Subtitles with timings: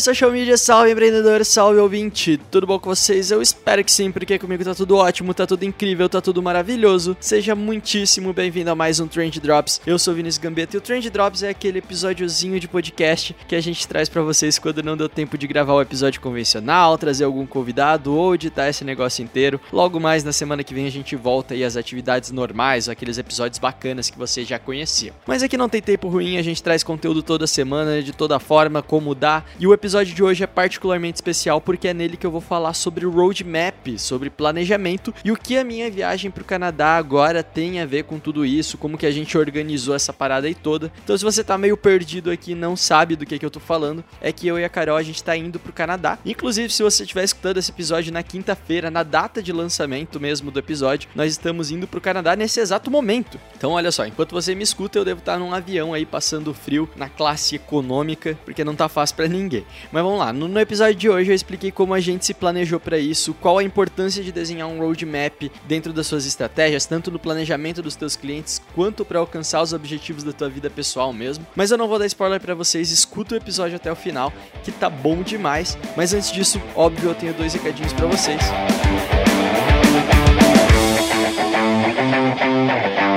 [0.00, 3.30] Social media, salve empreendedor, salve ouvinte, tudo bom com vocês?
[3.30, 7.16] Eu espero que sim, porque comigo tá tudo ótimo, tá tudo incrível, tá tudo maravilhoso.
[7.20, 9.80] Seja muitíssimo bem-vindo a mais um Trend Drops.
[9.86, 13.54] Eu sou o Vinícius Gambetta e o Trend Drops é aquele episódiozinho de podcast que
[13.54, 17.24] a gente traz pra vocês quando não deu tempo de gravar o episódio convencional, trazer
[17.24, 19.60] algum convidado ou editar esse negócio inteiro.
[19.70, 23.58] Logo mais na semana que vem a gente volta aí às atividades normais, aqueles episódios
[23.58, 25.14] bacanas que vocês já conheciam.
[25.26, 28.82] Mas aqui não tem tempo ruim, a gente traz conteúdo toda semana, de toda forma,
[28.82, 29.44] como dá.
[29.58, 32.72] E o episódio de hoje é particularmente especial porque é nele que eu vou falar
[32.74, 37.86] sobre roadmap, sobre planejamento e o que a minha viagem pro Canadá agora tem a
[37.86, 40.92] ver com tudo isso, como que a gente organizou essa parada aí toda.
[41.02, 43.60] Então se você tá meio perdido aqui e não sabe do que, que eu tô
[43.60, 46.18] falando, é que eu e a Carol a gente tá indo pro Canadá.
[46.24, 50.58] Inclusive, se você estiver escutando esse episódio na quinta-feira, na data de lançamento mesmo do
[50.58, 53.38] episódio, nós estamos indo pro Canadá nesse exato momento.
[53.56, 56.88] Então olha só, enquanto você me escuta, eu devo estar num avião aí passando frio
[56.96, 59.64] na classe econômica, porque não tá fácil pra ninguém.
[59.92, 62.80] Mas vamos lá, no, no episódio de hoje eu expliquei como a gente se planejou
[62.80, 67.18] pra isso, qual a importância de desenhar um roadmap dentro das suas estratégias, tanto no
[67.18, 71.46] planejamento dos teus clientes quanto pra alcançar os objetivos da tua vida pessoal mesmo.
[71.54, 74.72] Mas eu não vou dar spoiler pra vocês, escuta o episódio até o final, que
[74.72, 75.76] tá bom demais.
[75.96, 78.40] Mas antes disso, óbvio, eu tenho dois recadinhos pra vocês.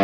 [0.00, 0.03] O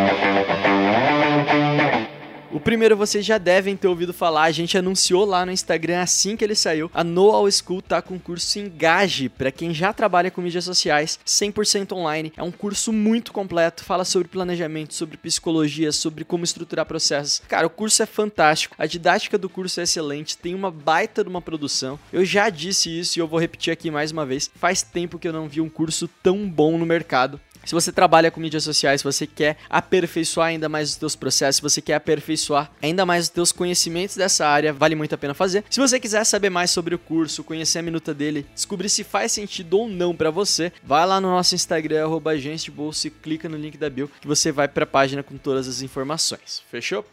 [2.61, 6.43] primeiro vocês já devem ter ouvido falar, a gente anunciou lá no Instagram assim que
[6.43, 6.89] ele saiu.
[6.93, 11.19] A No All School tá com curso Engage para quem já trabalha com mídias sociais,
[11.25, 12.31] 100% online.
[12.37, 17.41] É um curso muito completo, fala sobre planejamento, sobre psicologia, sobre como estruturar processos.
[17.47, 21.29] Cara, o curso é fantástico, a didática do curso é excelente, tem uma baita de
[21.29, 21.99] uma produção.
[22.13, 24.49] Eu já disse isso e eu vou repetir aqui mais uma vez.
[24.55, 27.39] Faz tempo que eu não vi um curso tão bom no mercado.
[27.65, 31.57] Se você trabalha com mídias sociais, se você quer aperfeiçoar ainda mais os teus processos,
[31.57, 35.33] se você quer aperfeiçoar ainda mais os teus conhecimentos dessa área, vale muito a pena
[35.33, 35.63] fazer.
[35.69, 39.31] Se você quiser saber mais sobre o curso, conhecer a minuta dele, descobrir se faz
[39.31, 43.11] sentido ou não pra você, vai lá no nosso Instagram, arroba agência de bolsa e
[43.11, 46.61] clica no link da bio que você vai pra página com todas as informações.
[46.69, 47.05] Fechou?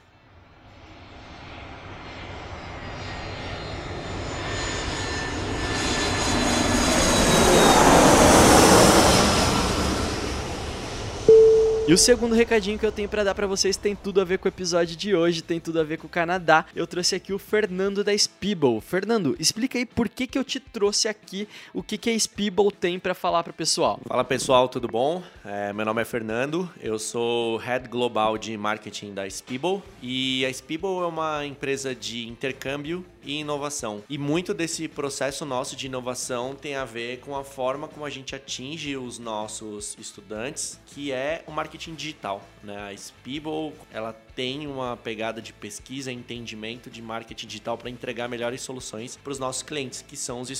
[11.89, 14.37] E o segundo recadinho que eu tenho pra dar pra vocês tem tudo a ver
[14.37, 16.67] com o episódio de hoje, tem tudo a ver com o Canadá.
[16.77, 18.79] Eu trouxe aqui o Fernando da Speeble.
[18.83, 22.71] Fernando, explica aí por que que eu te trouxe aqui, o que que a Speeble
[22.71, 23.99] tem pra falar pro pessoal.
[24.07, 25.23] Fala pessoal, tudo bom?
[25.43, 30.53] É, meu nome é Fernando, eu sou Head Global de Marketing da Speeble e a
[30.53, 34.03] Speeble é uma empresa de intercâmbio e inovação.
[34.11, 38.11] E muito desse processo nosso de inovação tem a ver com a forma como a
[38.11, 42.47] gente atinge os nossos estudantes, que é o marketing digital.
[42.63, 42.91] Né?
[42.91, 48.29] A Speeble, ela tem uma pegada de pesquisa e entendimento de marketing digital para entregar
[48.29, 50.51] melhores soluções para os nossos clientes, que são os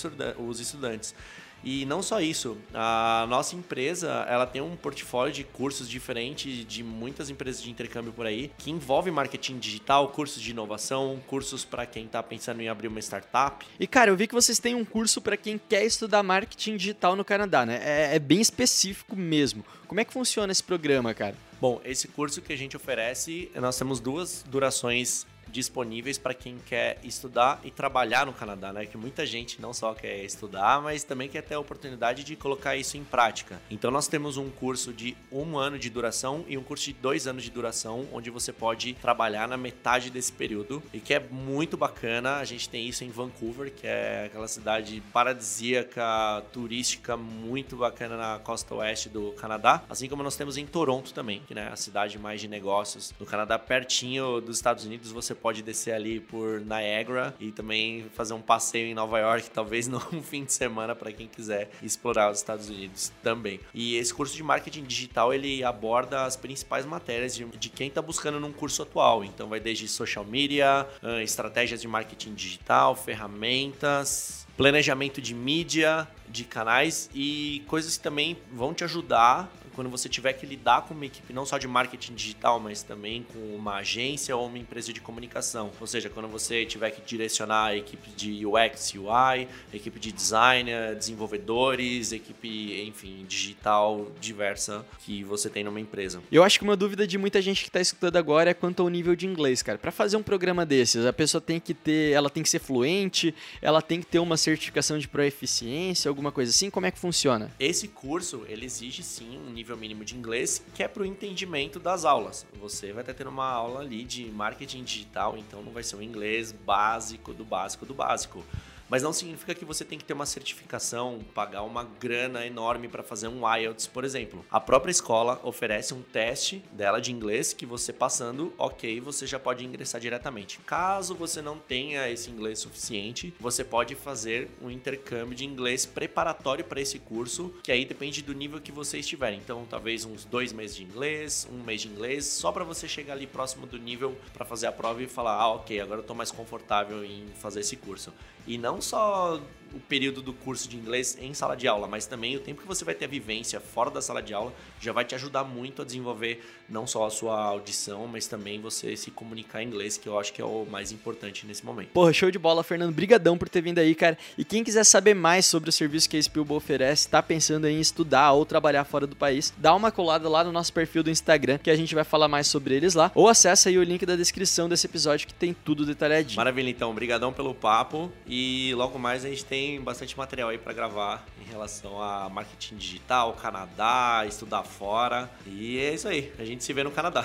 [0.61, 1.15] estudantes.
[1.63, 6.83] E não só isso, a nossa empresa ela tem um portfólio de cursos diferentes de
[6.83, 11.85] muitas empresas de intercâmbio por aí, que envolve marketing digital, cursos de inovação, cursos para
[11.87, 13.67] quem está pensando em abrir uma startup.
[13.79, 17.17] E cara, eu vi que vocês têm um curso pra quem quer estudar marketing digital
[17.17, 17.81] no Canadá, né?
[17.83, 19.65] É, é bem específico mesmo.
[19.87, 21.35] Como é que funciona esse programa, cara?
[21.61, 26.99] Bom, esse curso que a gente oferece, nós temos duas durações disponíveis para quem quer
[27.03, 28.87] estudar e trabalhar no Canadá, né?
[28.87, 32.77] Que muita gente não só quer estudar, mas também quer ter a oportunidade de colocar
[32.77, 33.61] isso em prática.
[33.71, 37.27] Então nós temos um curso de um ano de duração e um curso de dois
[37.27, 41.77] anos de duração, onde você pode trabalhar na metade desse período e que é muito
[41.77, 42.37] bacana.
[42.37, 48.39] A gente tem isso em Vancouver, que é aquela cidade paradisíaca, turística, muito bacana na
[48.39, 52.19] costa oeste do Canadá, assim como nós temos em Toronto também, que é a cidade
[52.19, 55.11] mais de negócios do Canadá, pertinho dos Estados Unidos.
[55.11, 59.87] Você pode descer ali por Niagara e também fazer um passeio em Nova York, talvez
[59.87, 63.61] num fim de semana para quem quiser explorar os Estados Unidos também.
[63.73, 68.03] E esse curso de marketing digital ele aborda as principais matérias de, de quem está
[68.03, 69.25] buscando num curso atual.
[69.25, 70.87] Então vai desde social media,
[71.23, 78.75] estratégias de marketing digital, ferramentas, planejamento de mídia de canais e coisas que também vão
[78.75, 82.59] te ajudar quando você tiver que lidar com uma equipe não só de marketing digital,
[82.59, 85.71] mas também com uma agência ou uma empresa de comunicação.
[85.81, 90.97] Ou seja, quando você tiver que direcionar a equipe de UX, UI, equipe de designer,
[90.97, 96.21] desenvolvedores, equipe, enfim, digital diversa que você tem numa empresa.
[96.33, 98.89] Eu acho que uma dúvida de muita gente que tá escutando agora é quanto ao
[98.89, 99.79] nível de inglês, cara.
[99.79, 103.33] Para fazer um programa desses, a pessoa tem que ter, ela tem que ser fluente,
[103.63, 106.71] ela tem que ter uma certificação de proeficiência, alguma coisa assim.
[106.71, 107.51] Como é que funciona?
[107.59, 111.79] Esse curso, ele exige sim um nível mínimo de inglês, que é para o entendimento
[111.79, 112.47] das aulas.
[112.61, 116.03] Você vai estar tendo uma aula ali de marketing digital, então não vai ser um
[116.03, 118.45] inglês básico do básico do básico.
[118.89, 123.03] Mas não significa que você tem que ter uma certificação, pagar uma grana enorme para
[123.03, 124.45] fazer um IELTS, por exemplo.
[124.51, 129.39] A própria escola oferece um teste dela de inglês que você passando, ok, você já
[129.39, 130.59] pode ingressar diretamente.
[130.61, 136.65] Caso você não tenha esse inglês suficiente, você pode fazer um intercâmbio de inglês preparatório
[136.65, 139.35] para esse curso, que aí depende do nível que você estiver.
[139.35, 143.13] Então, talvez uns dois meses de inglês, um mês de inglês, só para você chegar
[143.13, 146.17] ali próximo do nível para fazer a prova e falar, ah, ok, agora eu estou
[146.17, 148.13] mais confortável em fazer esse curso.
[148.47, 149.41] E não só
[149.75, 152.69] o período do curso de inglês em sala de aula, mas também o tempo que
[152.69, 155.83] você vai ter a vivência fora da sala de aula já vai te ajudar muito
[155.83, 160.09] a desenvolver não só a sua audição, mas também você se comunicar em inglês, que
[160.09, 161.89] eu acho que é o mais importante nesse momento.
[161.89, 162.95] Porra, show de bola, Fernando.
[162.95, 164.19] Brigadão por ter vindo aí, cara.
[164.37, 167.81] E quem quiser saber mais sobre o serviço que a Spilbo oferece, tá pensando em
[167.81, 171.59] estudar ou trabalhar fora do país, dá uma colada lá no nosso perfil do Instagram,
[171.59, 174.17] que a gente vai falar mais sobre eles lá, ou acessa aí o link da
[174.17, 176.37] descrição desse episódio que tem tudo detalhadinho.
[176.37, 176.91] Maravilha, então.
[176.91, 181.51] Obrigadão pelo papo e logo mais a gente tem bastante material aí para gravar em
[181.51, 185.29] relação a marketing digital, Canadá, estudar fora.
[185.45, 186.33] E é isso aí.
[186.39, 187.25] A gente se vê no Canadá.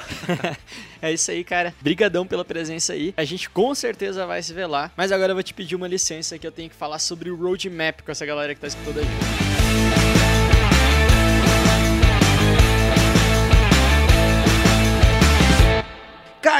[1.00, 1.76] é isso aí, cara.
[1.80, 3.14] Brigadão pela presença aí.
[3.16, 4.92] A gente com certeza vai se ver lá.
[4.98, 7.36] Mas agora eu vou te pedir uma licença que eu tenho que falar sobre o
[7.36, 9.43] roadmap com essa galera que tá escutando a gente.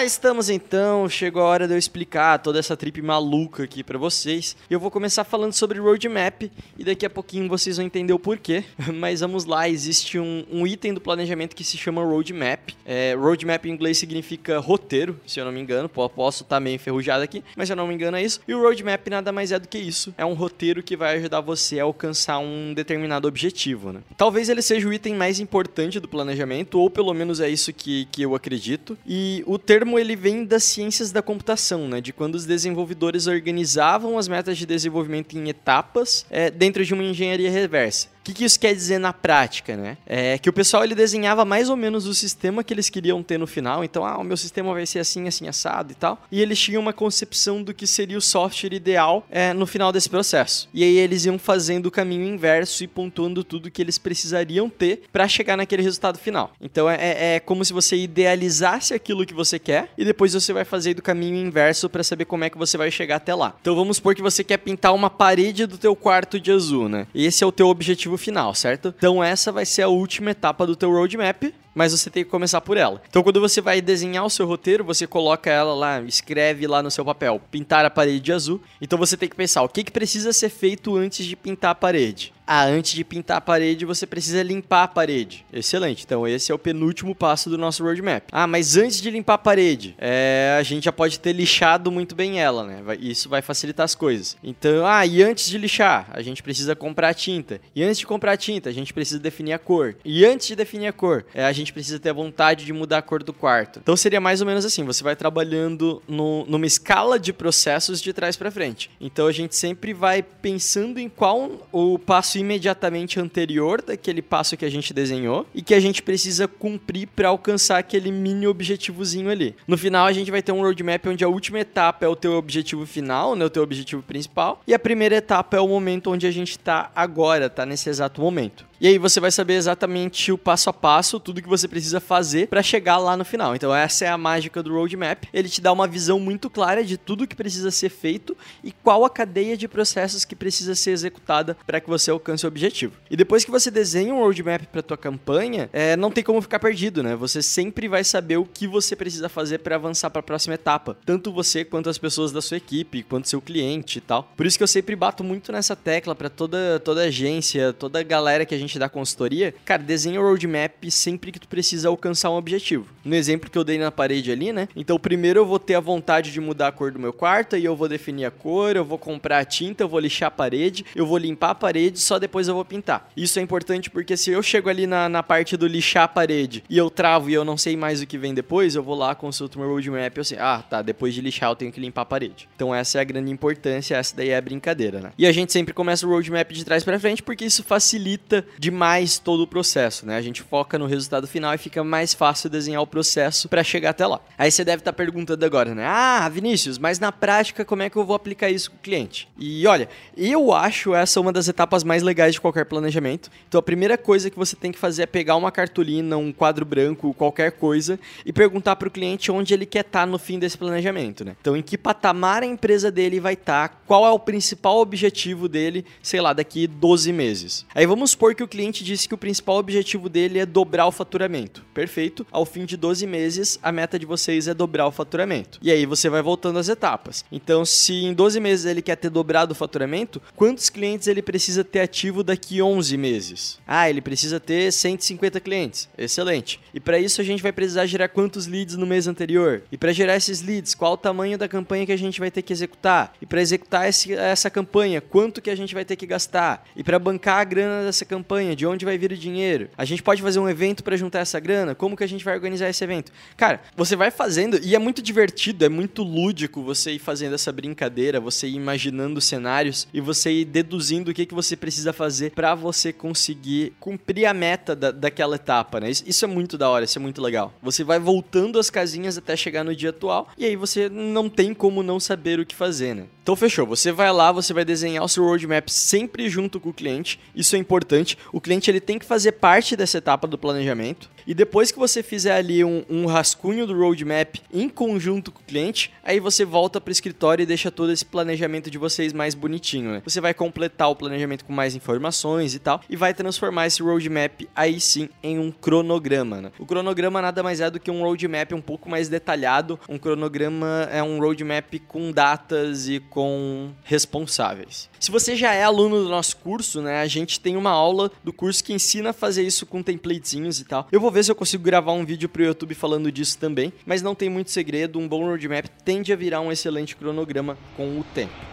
[0.06, 4.56] Estamos então, chegou a hora de eu explicar toda essa trip maluca aqui para vocês.
[4.70, 6.44] Eu vou começar falando sobre roadmap
[6.78, 8.66] e daqui a pouquinho vocês vão entender o porquê.
[8.94, 12.72] Mas vamos lá, existe um, um item do planejamento que se chama roadmap.
[12.86, 15.88] É, roadmap em inglês significa roteiro, se eu não me engano.
[15.88, 18.42] Posso estar meio enferrujado aqui, mas se eu não me engano é isso.
[18.46, 20.14] E o roadmap nada mais é do que isso.
[20.18, 24.02] É um roteiro que vai ajudar você a alcançar um determinado objetivo, né?
[24.18, 28.06] Talvez ele seja o item mais importante do planejamento, ou pelo menos é isso que,
[28.12, 28.98] que eu acredito.
[29.08, 32.02] E o termo ele vem das ciências da computação, né?
[32.02, 37.04] De quando os desenvolvedores organizavam as metas de desenvolvimento em etapas é, dentro de uma
[37.04, 38.08] engenharia reversa.
[38.24, 39.98] O que, que, isso quer dizer na prática, né?
[40.06, 43.38] É que o pessoal ele desenhava mais ou menos o sistema que eles queriam ter
[43.38, 43.84] no final.
[43.84, 46.24] Então, ah, o meu sistema vai ser assim, assim, assado e tal.
[46.32, 50.10] E eles tinham uma concepção do que seria o software ideal é, no final desse
[50.10, 50.70] processo.
[50.74, 55.04] E aí eles iam fazendo o caminho inverso e pontuando tudo que eles precisariam ter
[55.12, 56.54] para chegar naquele resultado final.
[56.62, 60.64] Então, é, é como se você idealizasse aquilo que você quer e depois você vai
[60.64, 63.54] fazer do caminho inverso para saber como é que você vai chegar até lá.
[63.60, 67.06] Então, vamos supor que você quer pintar uma parede do teu quarto de azul, né?
[67.14, 68.94] Esse é o teu objetivo final, certo?
[68.98, 71.44] Então essa vai ser a última etapa do teu roadmap,
[71.74, 73.02] mas você tem que começar por ela.
[73.10, 76.92] Então quando você vai desenhar o seu roteiro, você coloca ela lá, escreve lá no
[76.92, 78.62] seu papel, pintar a parede de azul.
[78.82, 81.76] Então você tem que pensar o que, que precisa ser feito antes de pintar a
[81.76, 82.34] parede.
[82.46, 85.46] Ah, antes de pintar a parede, você precisa limpar a parede.
[85.52, 86.04] Excelente.
[86.04, 88.24] Então, esse é o penúltimo passo do nosso roadmap.
[88.32, 92.14] Ah, mas antes de limpar a parede, é, a gente já pode ter lixado muito
[92.16, 92.82] bem ela, né?
[93.00, 94.36] Isso vai facilitar as coisas.
[94.44, 97.62] Então, ah, e antes de lixar, a gente precisa comprar tinta.
[97.74, 99.96] E antes de comprar tinta, a gente precisa definir a cor.
[100.04, 102.98] E antes de definir a cor, é, a gente precisa ter a vontade de mudar
[102.98, 103.80] a cor do quarto.
[103.82, 108.12] Então, seria mais ou menos assim: você vai trabalhando no, numa escala de processos de
[108.12, 108.90] trás para frente.
[109.00, 114.66] Então, a gente sempre vai pensando em qual o passo imediatamente anterior daquele passo que
[114.66, 119.56] a gente desenhou e que a gente precisa cumprir para alcançar aquele mini objetivozinho ali.
[119.68, 122.34] No final, a gente vai ter um roadmap onde a última etapa é o teu
[122.34, 126.28] objetivo final, né, o teu objetivo principal, e a primeira etapa é o momento onde
[126.28, 128.66] a gente está agora, tá nesse exato momento.
[128.84, 132.50] E aí você vai saber exatamente o passo a passo, tudo que você precisa fazer
[132.50, 133.56] para chegar lá no final.
[133.56, 135.24] Então essa é a mágica do roadmap.
[135.34, 139.06] Ele te dá uma visão muito clara de tudo que precisa ser feito e qual
[139.06, 142.98] a cadeia de processos que precisa ser executada para que você alcance o objetivo.
[143.10, 146.60] E depois que você desenha um roadmap para tua campanha, é, não tem como ficar
[146.60, 147.16] perdido, né?
[147.16, 150.98] Você sempre vai saber o que você precisa fazer para avançar para a próxima etapa,
[151.06, 154.30] tanto você quanto as pessoas da sua equipe, quanto seu cliente e tal.
[154.36, 158.46] Por isso que eu sempre bato muito nessa tecla para toda toda agência, toda galera
[158.46, 162.30] que a gente cliente da consultoria, cara, desenha o roadmap sempre que tu precisa alcançar
[162.30, 162.88] um objetivo.
[163.04, 164.68] No exemplo que eu dei na parede ali, né?
[164.76, 167.66] Então, primeiro eu vou ter a vontade de mudar a cor do meu quarto, e
[167.66, 170.86] eu vou definir a cor, eu vou comprar a tinta, eu vou lixar a parede,
[170.96, 173.10] eu vou limpar a parede, só depois eu vou pintar.
[173.16, 176.64] Isso é importante porque se eu chego ali na, na parte do lixar a parede
[176.70, 179.14] e eu travo e eu não sei mais o que vem depois, eu vou lá,
[179.16, 182.02] consulto meu roadmap e eu sei, ah, tá, depois de lixar eu tenho que limpar
[182.02, 182.48] a parede.
[182.56, 185.12] Então essa é a grande importância, essa daí é a brincadeira, né?
[185.18, 189.18] E a gente sempre começa o roadmap de trás para frente porque isso facilita demais
[189.18, 190.16] todo o processo, né?
[190.16, 193.92] A gente foca no resultado final e fica mais fácil desenhar o processo para chegar
[193.92, 194.20] até lá.
[194.38, 195.86] Aí você deve estar tá perguntando agora, né?
[195.86, 199.28] Ah, Vinícius, mas na prática como é que eu vou aplicar isso com o cliente?
[199.38, 203.30] E olha, eu acho essa uma das etapas mais legais de qualquer planejamento.
[203.48, 206.66] Então a primeira coisa que você tem que fazer é pegar uma cartolina, um quadro
[206.66, 210.40] branco, qualquer coisa e perguntar para o cliente onde ele quer estar tá no fim
[210.40, 211.36] desse planejamento, né?
[211.40, 215.48] Então em que patamar a empresa dele vai estar, tá, qual é o principal objetivo
[215.48, 217.66] dele, sei lá, daqui 12 meses.
[217.74, 220.92] Aí vamos supor que o cliente disse que o principal objetivo dele é dobrar o
[220.92, 221.66] faturamento.
[221.74, 222.26] Perfeito?
[222.32, 225.60] Ao fim de 12 meses, a meta de vocês é dobrar o faturamento.
[225.62, 227.26] E aí você vai voltando às etapas.
[227.32, 231.64] Então, se em 12 meses ele quer ter dobrado o faturamento, quantos clientes ele precisa
[231.64, 233.60] ter ativo daqui 11 meses?
[233.66, 235.90] Ah, ele precisa ter 150 clientes.
[235.98, 236.60] Excelente.
[236.74, 239.64] E para isso a gente vai precisar gerar quantos leads no mês anterior?
[239.72, 242.42] E para gerar esses leads, qual o tamanho da campanha que a gente vai ter
[242.42, 243.14] que executar?
[243.22, 246.66] E para executar esse, essa campanha, quanto que a gente vai ter que gastar?
[246.76, 249.70] E para bancar a grana dessa campanha, de onde vai vir o dinheiro?
[249.78, 251.76] A gente pode fazer um evento para juntar essa grana?
[251.76, 253.12] Como que a gente vai organizar esse evento?
[253.38, 257.52] Cara, você vai fazendo e é muito divertido, é muito lúdico você ir fazendo essa
[257.52, 262.32] brincadeira, você ir imaginando cenários e você ir deduzindo o que, que você precisa fazer
[262.32, 265.90] para você conseguir cumprir a meta da, daquela etapa, né?
[265.90, 267.54] Isso, isso é muito da hora, isso é muito legal.
[267.62, 271.54] Você vai voltando as casinhas até chegar no dia atual e aí você não tem
[271.54, 273.06] como não saber o que fazer, né?
[273.24, 276.74] Então fechou, você vai lá, você vai desenhar o seu roadmap sempre junto com o
[276.74, 277.18] cliente.
[277.34, 278.18] Isso é importante.
[278.34, 281.10] O cliente ele tem que fazer parte dessa etapa do planejamento.
[281.26, 285.44] E depois que você fizer ali um, um rascunho do roadmap em conjunto com o
[285.44, 289.34] cliente, aí você volta para o escritório e deixa todo esse planejamento de vocês mais
[289.34, 289.92] bonitinho.
[289.94, 290.02] Né?
[290.06, 294.48] Você vai completar o planejamento com mais informações e tal, e vai transformar esse roadmap
[294.56, 296.42] aí sim em um cronograma.
[296.42, 296.52] Né?
[296.60, 299.80] O cronograma nada mais é do que um roadmap um pouco mais detalhado.
[299.88, 304.90] Um cronograma é um roadmap com datas e com responsáveis.
[305.04, 308.32] Se você já é aluno do nosso curso, né, a gente tem uma aula do
[308.32, 310.88] curso que ensina a fazer isso com templatezinhos e tal.
[310.94, 314.02] Eu vou ver se eu consigo gravar um vídeo pro YouTube falando disso também, mas
[314.02, 318.06] não tem muito segredo, um bom roadmap tende a virar um excelente cronograma com o
[318.16, 318.53] tempo.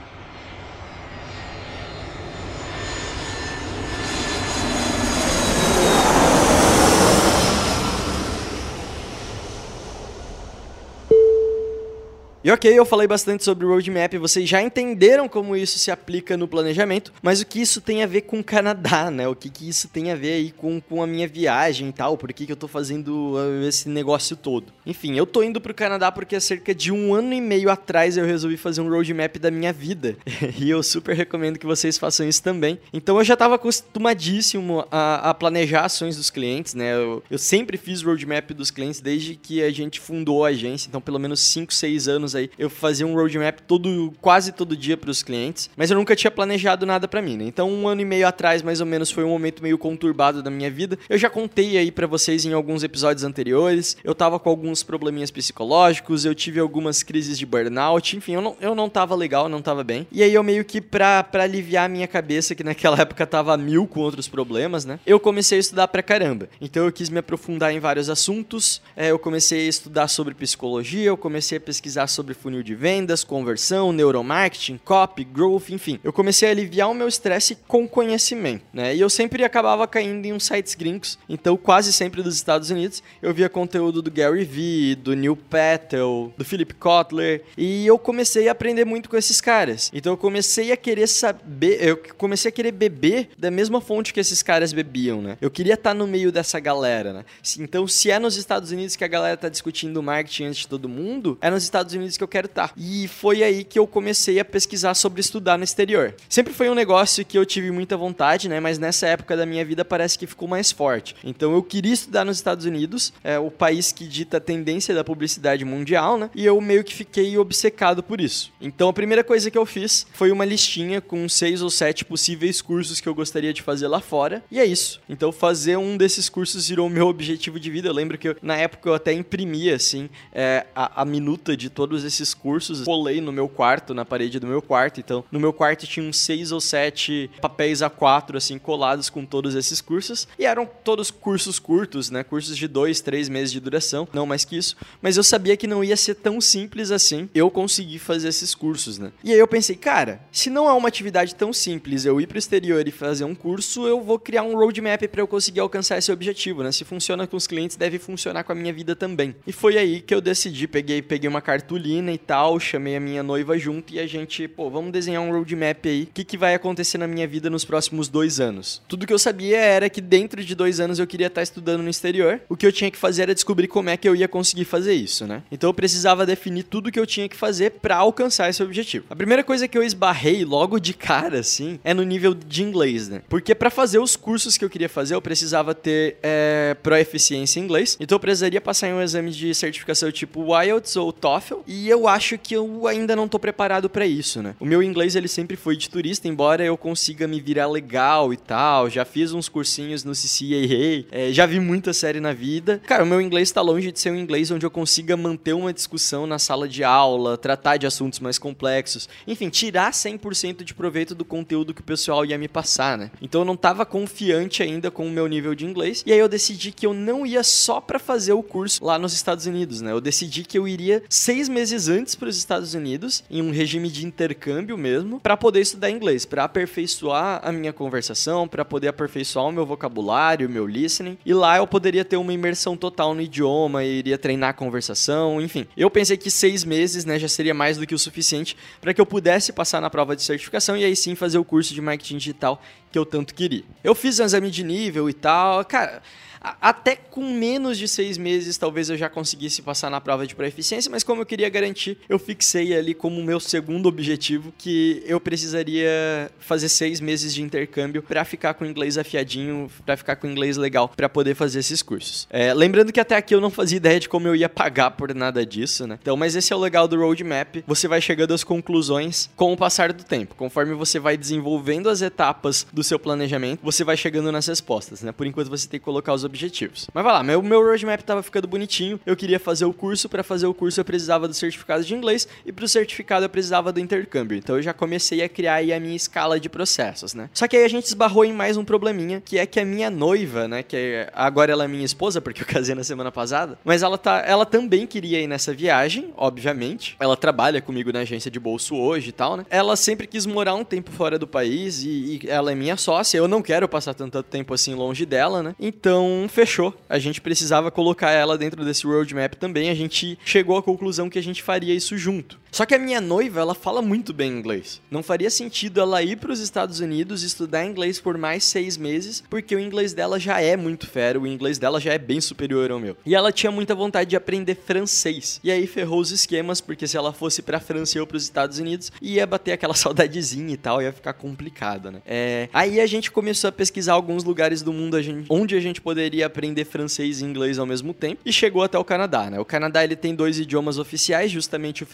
[12.42, 16.48] E ok, eu falei bastante sobre roadmap, vocês já entenderam como isso se aplica no
[16.48, 19.28] planejamento, mas o que isso tem a ver com o Canadá, né?
[19.28, 22.16] O que, que isso tem a ver aí com, com a minha viagem e tal,
[22.16, 24.72] por que, que eu tô fazendo uh, esse negócio todo.
[24.86, 28.16] Enfim, eu tô indo pro Canadá porque há cerca de um ano e meio atrás
[28.16, 30.16] eu resolvi fazer um roadmap da minha vida.
[30.58, 32.78] e eu super recomendo que vocês façam isso também.
[32.90, 36.94] Então eu já tava acostumadíssimo a, a planejar ações dos clientes, né?
[36.94, 41.02] Eu, eu sempre fiz roadmap dos clientes desde que a gente fundou a agência, então
[41.02, 44.96] pelo menos 5, 6 anos anos aí, eu fazia um roadmap todo, quase todo dia
[44.96, 47.44] para os clientes, mas eu nunca tinha planejado nada para mim, né?
[47.44, 50.50] Então, um ano e meio atrás, mais ou menos, foi um momento meio conturbado da
[50.50, 50.98] minha vida.
[51.08, 53.96] Eu já contei aí para vocês em alguns episódios anteriores.
[54.04, 58.56] Eu tava com alguns probleminhas psicológicos, eu tive algumas crises de burnout, enfim, eu não,
[58.60, 60.06] eu não tava legal, não tava bem.
[60.12, 63.56] E aí eu meio que pra, pra aliviar a minha cabeça, que naquela época tava
[63.56, 65.00] mil com outros problemas, né?
[65.06, 66.48] Eu comecei a estudar pra caramba.
[66.60, 71.04] Então eu quis me aprofundar em vários assuntos, é, eu comecei a estudar sobre psicologia,
[71.04, 75.98] eu comecei a pesquisar sobre sobre funil de vendas, conversão, neuromarketing, copy, growth, enfim.
[76.04, 78.94] Eu comecei a aliviar o meu estresse com conhecimento, né?
[78.94, 83.02] E eu sempre acabava caindo em uns sites gringos, então quase sempre dos Estados Unidos.
[83.22, 88.48] Eu via conteúdo do Gary Vee, do Neil Patel, do Philip Kotler, e eu comecei
[88.48, 89.90] a aprender muito com esses caras.
[89.94, 94.20] Então eu comecei a querer saber, eu comecei a querer beber da mesma fonte que
[94.20, 95.38] esses caras bebiam, né?
[95.40, 97.24] Eu queria estar no meio dessa galera, né?
[97.58, 100.86] Então, se é nos Estados Unidos que a galera tá discutindo marketing antes de todo
[100.86, 102.72] mundo, é nos Estados Unidos que eu quero estar.
[102.76, 106.14] E foi aí que eu comecei a pesquisar sobre estudar no exterior.
[106.28, 108.60] Sempre foi um negócio que eu tive muita vontade, né?
[108.60, 111.16] Mas nessa época da minha vida parece que ficou mais forte.
[111.24, 115.04] Então eu queria estudar nos Estados Unidos, é o país que dita a tendência da
[115.04, 116.30] publicidade mundial, né?
[116.34, 118.52] E eu meio que fiquei obcecado por isso.
[118.60, 122.60] Então a primeira coisa que eu fiz foi uma listinha com seis ou sete possíveis
[122.60, 124.42] cursos que eu gostaria de fazer lá fora.
[124.50, 125.00] E é isso.
[125.08, 127.88] Então fazer um desses cursos virou o meu objetivo de vida.
[127.88, 131.68] Eu lembro que eu, na época eu até imprimia assim é, a, a minuta de
[131.70, 135.00] todos todos esses cursos, colei no meu quarto, na parede do meu quarto.
[135.00, 139.54] Então, no meu quarto tinha uns seis ou sete papéis A4, assim, colados com todos
[139.54, 140.26] esses cursos.
[140.38, 142.24] E eram todos cursos curtos, né?
[142.24, 144.76] Cursos de dois, três meses de duração, não mais que isso.
[145.02, 148.98] Mas eu sabia que não ia ser tão simples assim eu conseguir fazer esses cursos,
[148.98, 149.12] né?
[149.22, 152.38] E aí eu pensei, cara, se não é uma atividade tão simples eu ir pro
[152.38, 156.10] exterior e fazer um curso, eu vou criar um roadmap para eu conseguir alcançar esse
[156.10, 156.72] objetivo, né?
[156.72, 159.34] Se funciona com os clientes, deve funcionar com a minha vida também.
[159.46, 163.22] E foi aí que eu decidi, peguei, peguei uma cartolina e tal, chamei a minha
[163.22, 166.04] noiva junto e a gente, pô, vamos desenhar um roadmap aí.
[166.04, 168.80] O que, que vai acontecer na minha vida nos próximos dois anos?
[168.88, 171.90] Tudo que eu sabia era que dentro de dois anos eu queria estar estudando no
[171.90, 172.40] exterior.
[172.48, 174.94] O que eu tinha que fazer era descobrir como é que eu ia conseguir fazer
[174.94, 175.42] isso, né?
[175.50, 179.06] Então eu precisava definir tudo que eu tinha que fazer para alcançar esse objetivo.
[179.10, 183.08] A primeira coisa que eu esbarrei logo de cara, assim, é no nível de inglês,
[183.08, 183.22] né?
[183.28, 187.64] Porque para fazer os cursos que eu queria fazer, eu precisava ter é, proeficiência em
[187.64, 187.96] inglês.
[187.98, 191.60] Então eu precisaria passar em um exame de certificação tipo IELTS ou TOEFL.
[191.66, 194.54] E eu acho que eu ainda não tô preparado para isso, né?
[194.58, 198.36] O meu inglês ele sempre foi de turista, embora eu consiga me virar legal e
[198.36, 198.88] tal.
[198.90, 202.80] Já fiz uns cursinhos no CCAA, é, já vi muita série na vida.
[202.86, 205.72] Cara, o meu inglês tá longe de ser um inglês onde eu consiga manter uma
[205.72, 209.08] discussão na sala de aula, tratar de assuntos mais complexos.
[209.26, 213.10] Enfim, tirar 100% de proveito do conteúdo que o pessoal ia me passar, né?
[213.20, 216.02] Então eu não tava confiante ainda com o meu nível de inglês.
[216.06, 219.12] E aí eu decidi que eu não ia só para fazer o curso lá nos
[219.12, 219.92] Estados Unidos, né?
[219.92, 223.88] Eu decidi que eu iria seis meses antes para os Estados Unidos, em um regime
[223.88, 229.46] de intercâmbio mesmo, para poder estudar inglês, para aperfeiçoar a minha conversação, para poder aperfeiçoar
[229.46, 231.18] o meu vocabulário, o meu listening.
[231.24, 235.66] E lá eu poderia ter uma imersão total no idioma, iria treinar a conversação, enfim.
[235.76, 239.00] Eu pensei que seis meses, né, já seria mais do que o suficiente para que
[239.00, 242.18] eu pudesse passar na prova de certificação e aí sim fazer o curso de marketing
[242.18, 242.60] digital
[242.90, 243.64] que eu tanto queria.
[243.84, 246.02] Eu fiz um exame de nível e tal, cara
[246.40, 250.90] até com menos de seis meses, talvez eu já conseguisse passar na prova de proeficiência,
[250.90, 256.30] mas como eu queria garantir, eu fixei ali como meu segundo objetivo que eu precisaria
[256.38, 260.88] fazer seis meses de intercâmbio para ficar com inglês afiadinho, para ficar com inglês legal,
[260.88, 262.26] para poder fazer esses cursos.
[262.30, 265.14] É, lembrando que até aqui eu não fazia ideia de como eu ia pagar por
[265.14, 265.98] nada disso, né?
[266.00, 267.62] Então, mas esse é o legal do roadmap.
[267.66, 270.34] Você vai chegando às conclusões com o passar do tempo.
[270.34, 275.12] Conforme você vai desenvolvendo as etapas do seu planejamento, você vai chegando nas respostas, né?
[275.12, 276.88] Por enquanto você tem que colocar os objetivos.
[276.94, 280.22] Mas vai lá, meu, meu roadmap tava ficando bonitinho, eu queria fazer o curso, para
[280.22, 283.80] fazer o curso eu precisava do certificado de inglês e pro certificado eu precisava do
[283.80, 284.38] intercâmbio.
[284.38, 287.28] Então eu já comecei a criar aí a minha escala de processos, né?
[287.34, 289.90] Só que aí a gente esbarrou em mais um probleminha, que é que a minha
[289.90, 293.82] noiva, né, que agora ela é minha esposa, porque eu casei na semana passada, mas
[293.82, 296.96] ela tá, ela também queria ir nessa viagem, obviamente.
[297.00, 299.44] Ela trabalha comigo na agência de bolso hoje e tal, né?
[299.50, 303.18] Ela sempre quis morar um tempo fora do país e, e ela é minha sócia.
[303.18, 305.54] Eu não quero passar tanto tempo assim longe dela, né?
[305.58, 306.74] Então fechou.
[306.88, 309.70] A gente precisava colocar ela dentro desse roadmap também.
[309.70, 312.38] A gente chegou à conclusão que a gente faria isso junto.
[312.50, 314.80] Só que a minha noiva, ela fala muito bem inglês.
[314.90, 319.22] Não faria sentido ela ir para os Estados Unidos estudar inglês por mais seis meses,
[319.30, 322.70] porque o inglês dela já é muito fero, o inglês dela já é bem superior
[322.70, 322.96] ao meu.
[323.06, 325.40] E ela tinha muita vontade de aprender francês.
[325.44, 328.24] E aí ferrou os esquemas, porque se ela fosse para França e eu para os
[328.24, 332.02] Estados Unidos, ia bater aquela saudadezinha e tal, ia ficar complicado, né?
[332.06, 332.48] É...
[332.52, 335.26] Aí a gente começou a pesquisar alguns lugares do mundo a gente...
[335.28, 338.84] onde a gente poderia aprender francês e inglês ao mesmo tempo, e chegou até o
[338.84, 339.38] Canadá, né?
[339.38, 341.86] O Canadá ele tem dois idiomas oficiais, justamente o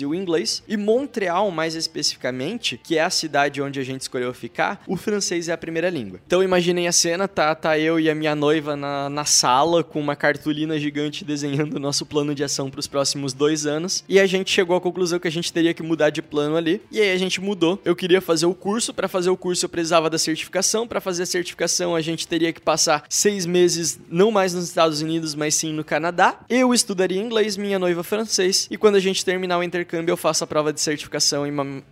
[0.00, 0.62] e o inglês.
[0.66, 5.48] E Montreal, mais especificamente, que é a cidade onde a gente escolheu ficar, o francês
[5.48, 6.20] é a primeira língua.
[6.26, 10.00] Então imaginem a cena, tá, tá eu e a minha noiva na, na sala com
[10.00, 14.04] uma cartolina gigante desenhando o nosso plano de ação para os próximos dois anos.
[14.08, 16.80] E a gente chegou à conclusão que a gente teria que mudar de plano ali.
[16.90, 17.80] E aí a gente mudou.
[17.84, 18.92] Eu queria fazer o curso.
[18.94, 20.86] Para fazer o curso eu precisava da certificação.
[20.86, 25.00] Para fazer a certificação a gente teria que passar seis meses, não mais nos Estados
[25.00, 26.40] Unidos, mas sim no Canadá.
[26.48, 28.66] Eu estudaria inglês, minha noiva francês.
[28.70, 31.46] E quando a gente terminar o intercâmbio eu faço a prova de certificação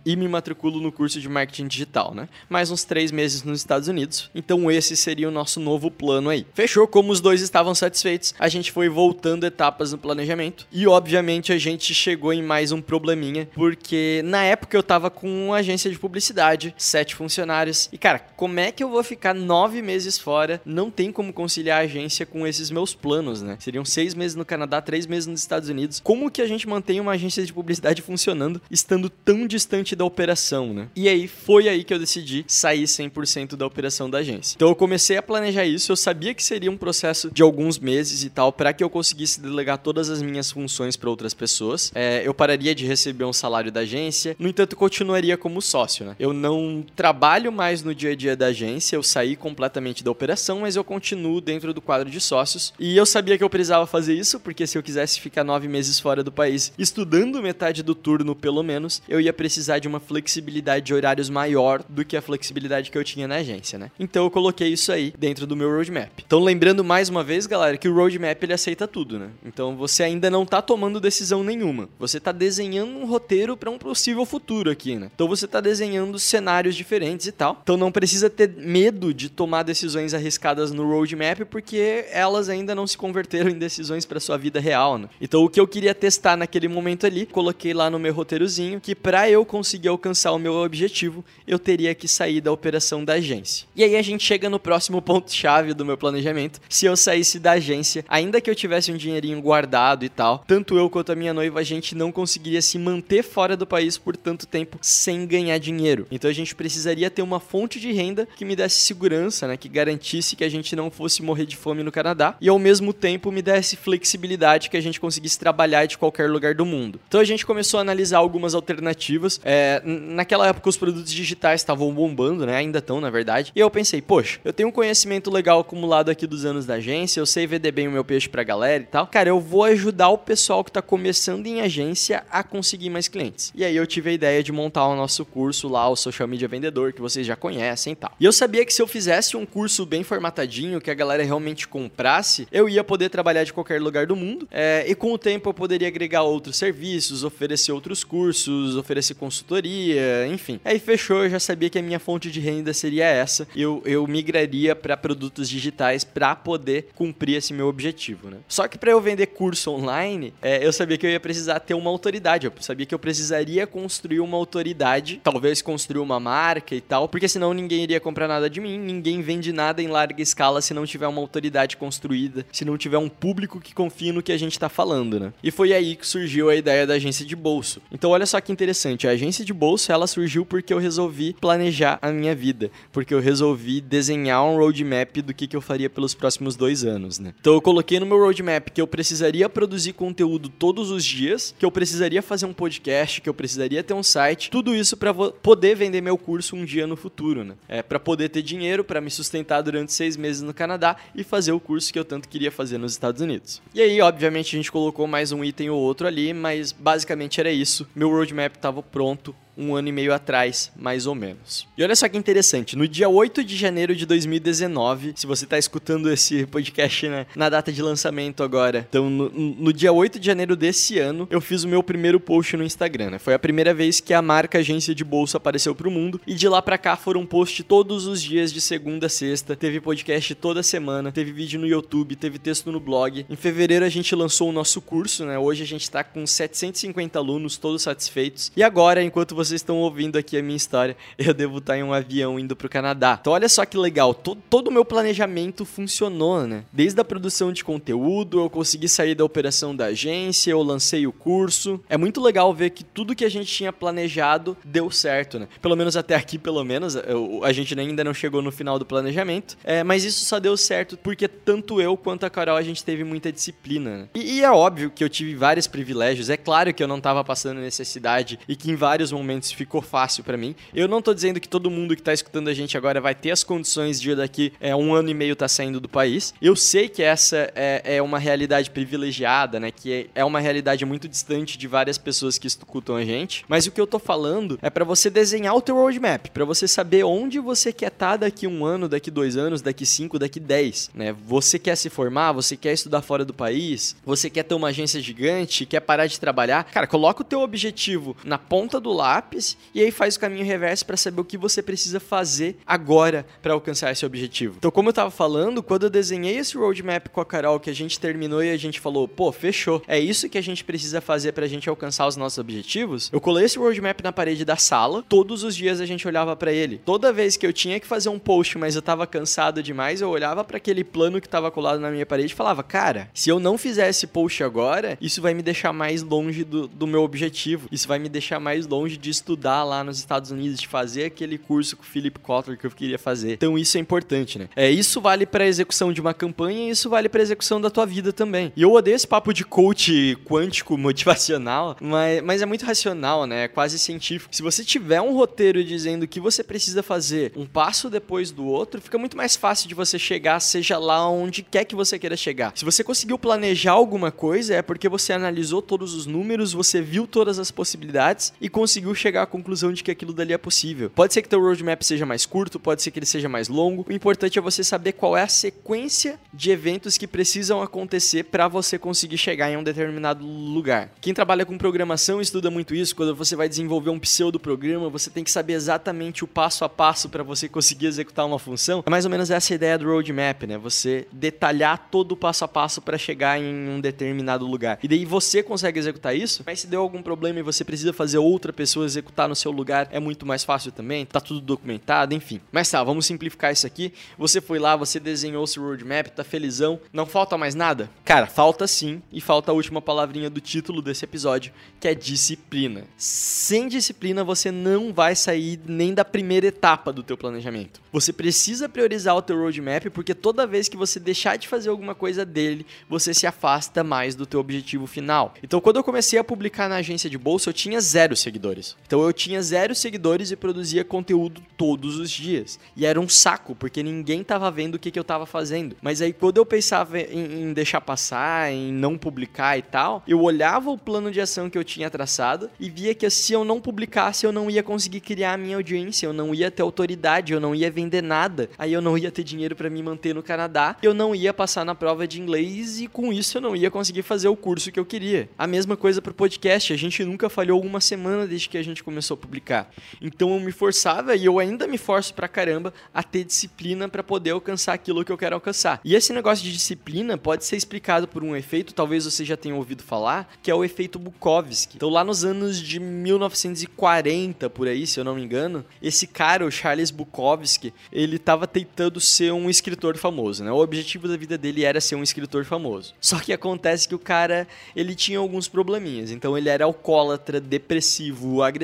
[0.05, 2.27] e, me matriculo no curso de marketing digital, né?
[2.49, 4.29] Mais uns três meses nos Estados Unidos.
[4.33, 6.45] Então esse seria o nosso novo plano aí.
[6.53, 6.87] Fechou?
[6.87, 10.67] Como os dois estavam satisfeitos, a gente foi voltando etapas no planejamento.
[10.71, 15.47] E obviamente a gente chegou em mais um probleminha, porque na época eu tava com
[15.47, 17.89] uma agência de publicidade, sete funcionários.
[17.91, 20.61] E cara, como é que eu vou ficar nove meses fora?
[20.65, 23.57] Não tem como conciliar a agência com esses meus planos, né?
[23.59, 25.99] Seriam seis meses no Canadá, três meses nos Estados Unidos.
[26.03, 30.05] Como que a gente mantém uma agência de publicidade flexibilidade funcionando estando tão distante da
[30.05, 30.87] operação, né?
[30.95, 34.55] E aí foi aí que eu decidi sair 100% da operação da agência.
[34.55, 38.23] Então eu comecei a planejar isso, eu sabia que seria um processo de alguns meses
[38.23, 41.91] e tal para que eu conseguisse delegar todas as minhas funções para outras pessoas.
[41.95, 46.15] É, eu pararia de receber um salário da agência, no entanto continuaria como sócio, né?
[46.19, 50.61] Eu não trabalho mais no dia a dia da agência, eu saí completamente da operação,
[50.61, 54.13] mas eu continuo dentro do quadro de sócios e eu sabia que eu precisava fazer
[54.13, 58.35] isso porque se eu quisesse ficar nove meses fora do país estudando metade do turno
[58.35, 62.91] pelo menos, eu ia precisar de uma flexibilidade de horários maior do que a flexibilidade
[62.91, 63.91] que eu tinha na agência, né?
[63.99, 66.09] Então eu coloquei isso aí dentro do meu roadmap.
[66.25, 69.29] Então lembrando mais uma vez, galera, que o roadmap ele aceita tudo, né?
[69.45, 71.89] Então você ainda não tá tomando decisão nenhuma.
[71.99, 75.09] Você tá desenhando um roteiro para um possível futuro aqui, né?
[75.13, 77.59] Então você tá desenhando cenários diferentes e tal.
[77.63, 82.87] Então não precisa ter medo de tomar decisões arriscadas no roadmap porque elas ainda não
[82.87, 85.09] se converteram em decisões para sua vida real, né?
[85.21, 88.95] Então o que eu queria testar naquele momento ali, coloquei lá no meu roteirozinho que
[88.95, 93.67] para eu conseguir alcançar o meu objetivo, eu teria que sair da operação da agência.
[93.75, 96.59] E aí a gente chega no próximo ponto chave do meu planejamento.
[96.69, 100.77] Se eu saísse da agência, ainda que eu tivesse um dinheirinho guardado e tal, tanto
[100.77, 104.15] eu quanto a minha noiva a gente não conseguiria se manter fora do país por
[104.15, 106.07] tanto tempo sem ganhar dinheiro.
[106.11, 109.69] Então a gente precisaria ter uma fonte de renda que me desse segurança, né, que
[109.69, 113.31] garantisse que a gente não fosse morrer de fome no Canadá e ao mesmo tempo
[113.31, 116.99] me desse flexibilidade que a gente conseguisse trabalhar de qualquer lugar do mundo.
[117.07, 119.39] Então a gente começou a analisar algumas alternativas.
[119.43, 122.55] É, naquela época os produtos digitais estavam bombando, né?
[122.55, 123.51] Ainda estão, na verdade.
[123.55, 127.19] E eu pensei, poxa, eu tenho um conhecimento legal acumulado aqui dos anos da agência,
[127.19, 129.07] eu sei vender bem o meu peixe pra galera e tal.
[129.07, 133.51] Cara, eu vou ajudar o pessoal que tá começando em agência a conseguir mais clientes.
[133.55, 136.47] E aí eu tive a ideia de montar o nosso curso lá, o Social Media
[136.47, 138.11] Vendedor, que vocês já conhecem e tal.
[138.19, 141.67] E eu sabia que se eu fizesse um curso bem formatadinho, que a galera realmente
[141.67, 144.47] comprasse, eu ia poder trabalhar de qualquer lugar do mundo.
[144.51, 150.27] É, e com o tempo eu poderia agregar outros serviços, oferecer outros cursos, oferecer consultoria,
[150.27, 150.59] enfim.
[150.63, 153.47] Aí fechou, eu já sabia que a minha fonte de renda seria essa.
[153.55, 158.37] Eu, eu migraria para produtos digitais para poder cumprir esse meu objetivo, né?
[158.47, 161.73] Só que para eu vender curso online, é, eu sabia que eu ia precisar ter
[161.73, 162.45] uma autoridade.
[162.45, 167.27] Eu sabia que eu precisaria construir uma autoridade, talvez construir uma marca e tal, porque
[167.27, 170.85] senão ninguém iria comprar nada de mim, ninguém vende nada em larga escala se não
[170.85, 174.53] tiver uma autoridade construída, se não tiver um público que confie no que a gente
[174.53, 175.33] está falando, né?
[175.43, 177.81] E foi aí que surgiu a ideia da agência de bolso.
[177.91, 181.99] Então olha só que interessante, a agência de bolso ela surgiu porque eu resolvi planejar
[182.01, 186.13] a minha vida, porque eu resolvi desenhar um roadmap do que, que eu faria pelos
[186.13, 187.33] próximos dois anos, né?
[187.39, 191.65] Então eu coloquei no meu roadmap que eu precisaria produzir conteúdo todos os dias, que
[191.65, 195.75] eu precisaria fazer um podcast, que eu precisaria ter um site, tudo isso para poder
[195.75, 197.53] vender meu curso um dia no futuro, né?
[197.67, 201.51] É para poder ter dinheiro para me sustentar durante seis meses no Canadá e fazer
[201.51, 203.61] o curso que eu tanto queria fazer nos Estados Unidos.
[203.73, 207.51] E aí, obviamente, a gente colocou mais um item ou outro ali, mas basicamente era
[207.51, 207.87] isso.
[207.95, 211.67] Meu roadmap estava pronto um ano e meio atrás, mais ou menos.
[211.77, 215.57] E olha só que interessante, no dia 8 de janeiro de 2019, se você está
[215.57, 220.25] escutando esse podcast né, na data de lançamento agora, então no, no, dia 8 de
[220.25, 223.11] janeiro desse ano, eu fiz o meu primeiro post no Instagram.
[223.11, 223.19] Né?
[223.19, 226.33] Foi a primeira vez que a marca agência de bolsa apareceu para o mundo e
[226.33, 230.35] de lá para cá foram posts todos os dias de segunda a sexta, teve podcast
[230.35, 233.25] toda semana, teve vídeo no YouTube, teve texto no blog.
[233.29, 235.37] Em fevereiro a gente lançou o nosso curso, né?
[235.37, 238.51] Hoje a gente está com 750 alunos, todos satisfeitos.
[238.55, 241.83] E agora, enquanto você vocês estão ouvindo aqui a minha história, eu devo estar em
[241.83, 243.17] um avião indo pro Canadá.
[243.19, 246.63] Então olha só que legal, todo, todo o meu planejamento funcionou, né?
[246.71, 251.11] Desde a produção de conteúdo, eu consegui sair da operação da agência, eu lancei o
[251.11, 251.81] curso.
[251.89, 255.47] É muito legal ver que tudo que a gente tinha planejado deu certo, né?
[255.61, 258.85] Pelo menos até aqui, pelo menos, eu, a gente ainda não chegou no final do
[258.85, 259.57] planejamento.
[259.63, 263.03] É, mas isso só deu certo porque tanto eu quanto a Carol a gente teve
[263.03, 263.97] muita disciplina.
[263.99, 264.09] Né?
[264.15, 266.29] E, e é óbvio que eu tive vários privilégios.
[266.29, 269.81] É claro que eu não estava passando necessidade e que em vários momentos momentos ficou
[269.81, 270.55] fácil para mim.
[270.73, 273.29] Eu não tô dizendo que todo mundo que tá escutando a gente agora vai ter
[273.29, 276.33] as condições de daqui é, um ano e meio tá saindo do país.
[276.41, 279.69] Eu sei que essa é, é uma realidade privilegiada, né?
[279.69, 283.45] Que é, é uma realidade muito distante de várias pessoas que escutam a gente.
[283.47, 286.67] Mas o que eu tô falando é para você desenhar o teu roadmap, para você
[286.67, 290.39] saber onde você quer estar tá daqui um ano, daqui dois anos, daqui cinco, daqui
[290.39, 291.15] dez, né?
[291.27, 294.99] Você quer se formar, você quer estudar fora do país, você quer ter uma agência
[294.99, 296.63] gigante, quer parar de trabalhar.
[296.63, 300.45] Cara, coloca o teu objetivo na ponta do lápis etapas e aí faz o caminho
[300.45, 304.55] reverso para saber o que você precisa fazer agora para alcançar esse objetivo.
[304.57, 307.75] Então, como eu tava falando, quando eu desenhei esse roadmap com a Carol, que a
[307.75, 311.33] gente terminou e a gente falou, pô, fechou, é isso que a gente precisa fazer
[311.33, 315.43] pra gente alcançar os nossos objetivos, eu colei esse roadmap na parede da sala, todos
[315.43, 316.81] os dias a gente olhava para ele.
[316.85, 320.09] Toda vez que eu tinha que fazer um post, mas eu tava cansado demais, eu
[320.09, 323.39] olhava para aquele plano que tava colado na minha parede e falava, cara, se eu
[323.39, 327.67] não fizer esse post agora, isso vai me deixar mais longe do, do meu objetivo,
[327.71, 331.37] isso vai me deixar mais longe de estudar lá nos Estados Unidos, de fazer aquele
[331.37, 333.33] curso com o Philip Kotler que eu queria fazer.
[333.33, 334.49] Então isso é importante, né?
[334.55, 337.85] É, isso vale para execução de uma campanha e isso vale para execução da tua
[337.85, 338.51] vida também.
[338.55, 343.45] E eu odeio esse papo de coach quântico motivacional, mas, mas é muito racional, né?
[343.45, 344.35] É quase científico.
[344.35, 348.81] Se você tiver um roteiro dizendo que você precisa fazer um passo depois do outro,
[348.81, 352.53] fica muito mais fácil de você chegar, seja lá onde quer que você queira chegar.
[352.55, 357.07] Se você conseguiu planejar alguma coisa, é porque você analisou todos os números, você viu
[357.07, 360.89] todas as possibilidades e conseguiu chegar à conclusão de que aquilo dali é possível.
[360.89, 363.85] Pode ser que teu roadmap seja mais curto, pode ser que ele seja mais longo.
[363.87, 368.47] O importante é você saber qual é a sequência de eventos que precisam acontecer para
[368.47, 370.91] você conseguir chegar em um determinado lugar.
[371.01, 372.95] Quem trabalha com programação estuda muito isso.
[372.95, 376.69] Quando você vai desenvolver um pseudo programa, você tem que saber exatamente o passo a
[376.69, 378.83] passo para você conseguir executar uma função.
[378.85, 380.57] É mais ou menos essa ideia do roadmap, né?
[380.57, 384.79] Você detalhar todo o passo a passo para chegar em um determinado lugar.
[384.83, 388.17] E daí você consegue executar isso, mas se deu algum problema e você precisa fazer
[388.17, 391.05] outra pessoa executar no seu lugar, é muito mais fácil também.
[391.05, 392.41] Tá tudo documentado, enfim.
[392.51, 393.93] Mas tá, vamos simplificar isso aqui.
[394.17, 396.79] Você foi lá, você desenhou seu roadmap, tá felizão.
[396.91, 397.89] Não falta mais nada?
[398.03, 399.01] Cara, falta sim.
[399.11, 402.83] E falta a última palavrinha do título desse episódio, que é disciplina.
[402.97, 407.81] Sem disciplina, você não vai sair nem da primeira etapa do teu planejamento.
[407.91, 411.95] Você precisa priorizar o teu roadmap, porque toda vez que você deixar de fazer alguma
[411.95, 415.33] coisa dele, você se afasta mais do teu objetivo final.
[415.43, 418.75] Então, quando eu comecei a publicar na agência de bolsa, eu tinha zero seguidores.
[418.85, 422.59] Então, eu tinha zero seguidores e produzia conteúdo todos os dias.
[422.75, 425.75] E era um saco, porque ninguém tava vendo o que, que eu tava fazendo.
[425.81, 430.21] Mas aí, quando eu pensava em, em deixar passar, em não publicar e tal, eu
[430.21, 433.59] olhava o plano de ação que eu tinha traçado e via que se eu não
[433.59, 437.39] publicasse, eu não ia conseguir criar a minha audiência, eu não ia ter autoridade, eu
[437.39, 438.49] não ia vender nada.
[438.57, 441.65] Aí eu não ia ter dinheiro para me manter no Canadá, eu não ia passar
[441.65, 444.79] na prova de inglês e com isso eu não ia conseguir fazer o curso que
[444.79, 445.29] eu queria.
[445.37, 448.68] A mesma coisa pro podcast, a gente nunca falhou uma semana desde que a gente
[448.83, 449.71] começou a publicar.
[450.01, 454.03] Então eu me forçava e eu ainda me forço pra caramba a ter disciplina para
[454.03, 455.81] poder alcançar aquilo que eu quero alcançar.
[455.83, 459.55] E esse negócio de disciplina pode ser explicado por um efeito, talvez você já tenha
[459.55, 461.77] ouvido falar, que é o efeito Bukowski.
[461.77, 466.45] Então lá nos anos de 1940 por aí, se eu não me engano, esse cara,
[466.45, 470.51] o Charles Bukowski, ele estava tentando ser um escritor famoso, né?
[470.51, 472.93] O objetivo da vida dele era ser um escritor famoso.
[473.01, 476.11] Só que acontece que o cara, ele tinha alguns probleminhas.
[476.11, 478.58] Então ele era alcoólatra, depressivo, agressivo.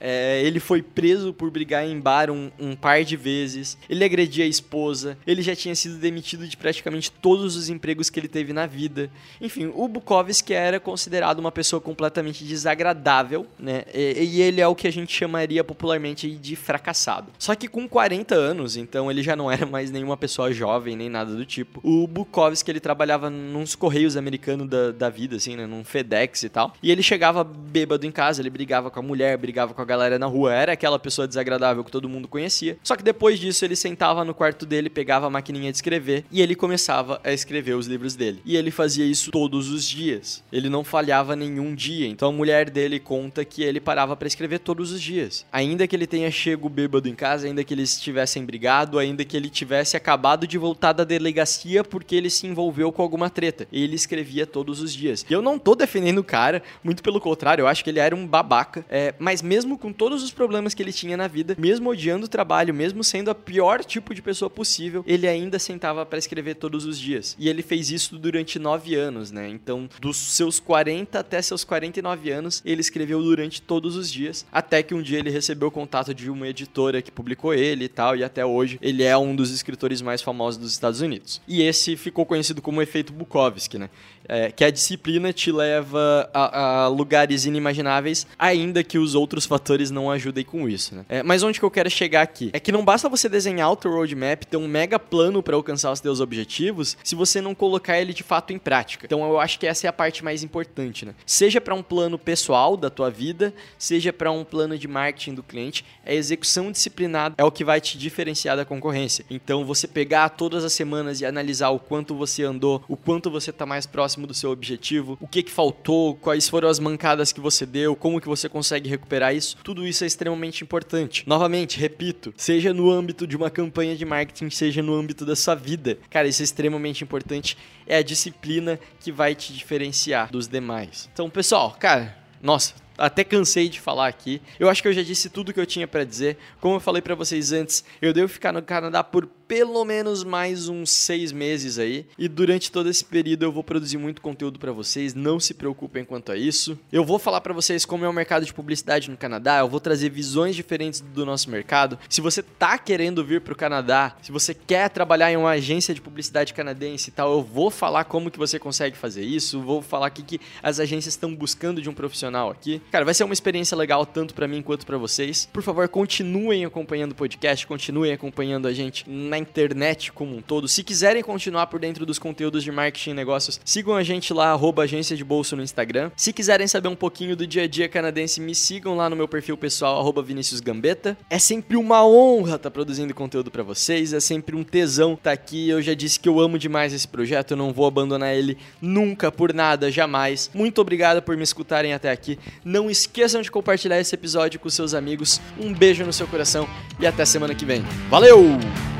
[0.00, 3.78] É, ele foi preso por brigar em bar um, um par de vezes.
[3.88, 5.16] Ele agredia a esposa.
[5.26, 9.10] Ele já tinha sido demitido de praticamente todos os empregos que ele teve na vida.
[9.40, 13.84] Enfim, o Bukowski era considerado uma pessoa completamente desagradável, né?
[13.94, 17.28] E, e ele é o que a gente chamaria popularmente de fracassado.
[17.38, 21.08] Só que com 40 anos, então ele já não era mais nenhuma pessoa jovem, nem
[21.08, 21.80] nada do tipo.
[21.82, 25.66] O Bukowski, ele trabalhava nos correios americanos da, da vida, assim, né?
[25.66, 26.74] Num FedEx e tal.
[26.82, 30.18] E ele chegava bêbado em casa, ele brigava com a mulher, brigava com a galera
[30.18, 30.54] na rua.
[30.54, 32.78] Era aquela pessoa desagradável que todo mundo conhecia.
[32.82, 36.40] Só que depois disso, ele sentava no quarto dele, pegava a maquininha de escrever e
[36.40, 38.40] ele começava a escrever os livros dele.
[38.44, 40.42] E ele fazia isso todos os dias.
[40.52, 42.06] Ele não falhava nenhum dia.
[42.06, 45.44] Então a mulher dele conta que ele parava para escrever todos os dias.
[45.52, 49.36] Ainda que ele tenha chego bêbado em casa, ainda que eles tivessem brigado, ainda que
[49.36, 53.66] ele tivesse acabado de voltar da delegacia porque ele se envolveu com alguma treta.
[53.72, 55.24] Ele escrevia todos os dias.
[55.28, 58.14] E eu não tô defendendo o cara, muito pelo contrário, eu acho que ele era
[58.14, 58.84] um babaca.
[58.88, 62.28] É, mas mesmo com todos os problemas que ele tinha na vida, mesmo odiando o
[62.28, 66.84] trabalho, mesmo sendo a pior tipo de pessoa possível, ele ainda sentava para escrever todos
[66.84, 67.36] os dias.
[67.38, 69.48] E ele fez isso durante nove anos, né?
[69.48, 74.82] Então, dos seus 40 até seus 49 anos, ele escreveu durante todos os dias, até
[74.82, 78.16] que um dia ele recebeu o contato de uma editora que publicou ele e tal,
[78.16, 81.40] e até hoje ele é um dos escritores mais famosos dos Estados Unidos.
[81.46, 83.90] E esse ficou conhecido como efeito Bukowski, né?
[84.32, 89.90] É, que a disciplina te leva a, a, lugares inimagináveis, ainda que os outros fatores
[89.90, 91.04] não ajudem com isso, né?
[91.08, 92.48] É, mas onde que eu quero chegar aqui?
[92.52, 95.90] É que não basta você desenhar o teu roadmap, ter um mega plano para alcançar
[95.90, 99.04] os teus objetivos, se você não colocar ele de fato em prática.
[99.04, 101.12] Então eu acho que essa é a parte mais importante, né?
[101.26, 105.42] Seja para um plano pessoal da tua vida, seja para um plano de marketing do
[105.42, 109.24] cliente, a execução disciplinada é o que vai te diferenciar da concorrência.
[109.28, 113.50] Então você pegar todas as semanas e analisar o quanto você andou, o quanto você
[113.50, 117.40] está mais próximo do seu objetivo, o que que faltou, quais foram as mancadas que
[117.40, 119.56] você deu, como que você consegue consegue recuperar isso.
[119.64, 121.24] Tudo isso é extremamente importante.
[121.26, 125.54] Novamente, repito, seja no âmbito de uma campanha de marketing, seja no âmbito da sua
[125.54, 125.98] vida.
[126.08, 127.56] Cara, isso é extremamente importante.
[127.86, 131.08] É a disciplina que vai te diferenciar dos demais.
[131.12, 134.40] Então, pessoal, cara, nossa, até cansei de falar aqui.
[134.58, 136.36] Eu acho que eu já disse tudo que eu tinha para dizer.
[136.60, 140.68] Como eu falei para vocês antes, eu devo ficar no Canadá por pelo menos mais
[140.68, 142.06] uns seis meses aí.
[142.16, 145.12] E durante todo esse período eu vou produzir muito conteúdo para vocês.
[145.12, 146.78] Não se preocupem quanto a isso.
[146.92, 149.58] Eu vou falar para vocês como é o mercado de publicidade no Canadá.
[149.58, 151.98] Eu vou trazer visões diferentes do nosso mercado.
[152.08, 155.92] Se você tá querendo vir para o Canadá, se você quer trabalhar em uma agência
[155.92, 159.60] de publicidade canadense e tal, eu vou falar como que você consegue fazer isso.
[159.60, 162.80] Vou falar o que, que as agências estão buscando de um profissional aqui.
[162.92, 165.48] Cara, vai ser uma experiência legal tanto para mim quanto para vocês.
[165.52, 170.68] Por favor, continuem acompanhando o podcast, continuem acompanhando a gente na internet como um todo.
[170.68, 174.50] Se quiserem continuar por dentro dos conteúdos de marketing e negócios, sigam a gente lá,
[174.50, 176.10] arroba agência de bolso no Instagram.
[176.16, 179.26] Se quiserem saber um pouquinho do dia a dia canadense, me sigam lá no meu
[179.26, 181.16] perfil pessoal, arroba Vinicius Gambetta.
[181.28, 185.30] É sempre uma honra estar tá produzindo conteúdo para vocês, é sempre um tesão estar
[185.30, 185.68] tá aqui.
[185.68, 189.32] Eu já disse que eu amo demais esse projeto, eu não vou abandonar ele nunca,
[189.32, 190.50] por nada, jamais.
[190.54, 192.38] Muito obrigado por me escutarem até aqui.
[192.64, 195.40] Não esqueçam de compartilhar esse episódio com seus amigos.
[195.58, 197.82] Um beijo no seu coração e até semana que vem.
[198.08, 198.99] Valeu!